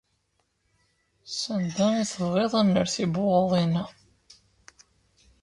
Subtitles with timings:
[1.41, 3.85] Sanda i tebɣiḍ ad nerr tibwaḍin-a?